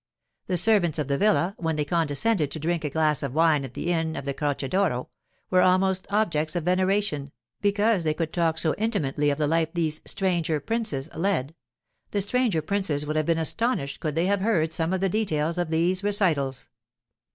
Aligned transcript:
The 0.47 0.57
servants 0.57 0.97
of 0.97 1.07
the 1.09 1.17
villa, 1.19 1.53
when 1.59 1.75
they 1.75 1.85
condescended 1.85 2.49
to 2.49 2.59
drink 2.59 2.83
a 2.83 2.89
glass 2.89 3.21
of 3.21 3.35
wine 3.35 3.63
at 3.63 3.75
the 3.75 3.91
inn 3.93 4.15
of 4.15 4.25
the 4.25 4.33
Croce 4.33 4.67
d'Oro, 4.67 5.09
were 5.51 5.61
almost 5.61 6.07
objects 6.09 6.55
of 6.55 6.63
veneration, 6.63 7.31
because 7.61 8.03
they 8.03 8.15
could 8.15 8.33
talk 8.33 8.57
so 8.57 8.73
intimately 8.79 9.29
of 9.29 9.37
the 9.37 9.45
life 9.45 9.69
these 9.75 10.01
'stranger 10.05 10.59
princes' 10.59 11.11
led—the 11.13 12.21
stranger 12.21 12.63
princes 12.63 13.05
would 13.05 13.15
have 13.15 13.27
been 13.27 13.37
astonished 13.37 13.99
could 13.99 14.15
they 14.15 14.25
have 14.25 14.41
heard 14.41 14.73
some 14.73 14.91
of 14.91 15.01
the 15.01 15.07
details 15.07 15.59
of 15.59 15.69
these 15.69 16.03
recitals. 16.03 16.69